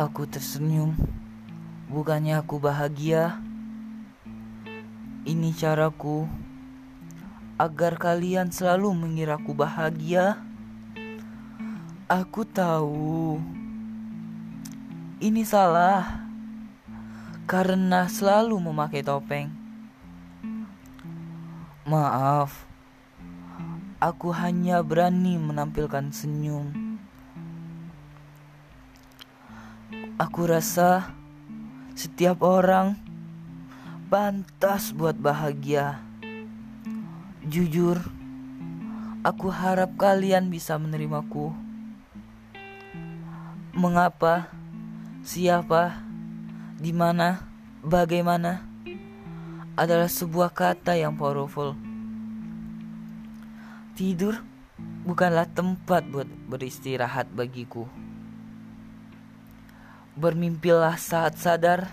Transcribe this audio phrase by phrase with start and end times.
[0.00, 0.96] Aku tersenyum.
[1.92, 3.36] Bukannya aku bahagia.
[5.28, 6.24] Ini caraku
[7.60, 10.40] agar kalian selalu mengiraku bahagia.
[12.08, 13.44] Aku tahu
[15.20, 16.24] ini salah
[17.44, 19.52] karena selalu memakai topeng.
[21.84, 22.64] Maaf,
[24.00, 26.79] aku hanya berani menampilkan senyum.
[30.20, 31.16] Aku rasa
[31.96, 32.92] setiap orang
[34.12, 35.96] pantas buat bahagia.
[37.40, 37.96] Jujur,
[39.24, 41.56] aku harap kalian bisa menerimaku.
[43.72, 44.52] Mengapa?
[45.24, 46.04] Siapa?
[46.76, 47.48] Di mana?
[47.80, 48.60] Bagaimana?
[49.72, 51.72] Adalah sebuah kata yang powerful.
[53.96, 54.36] Tidur
[55.08, 57.88] bukanlah tempat buat beristirahat bagiku.
[60.18, 61.86] Bermimpilah saat sadar,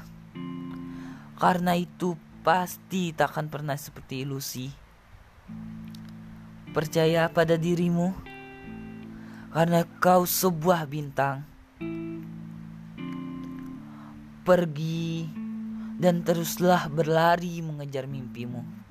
[1.37, 4.73] karena itu pasti takkan pernah seperti ilusi.
[6.73, 8.15] Percaya pada dirimu,
[9.53, 11.45] karena kau sebuah bintang.
[14.41, 15.27] Pergi
[15.97, 18.86] dan teruslah berlari mengejar mimpimu.